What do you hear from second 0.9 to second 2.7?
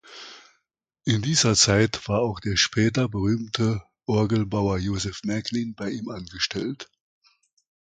In dieser Zeit war auch der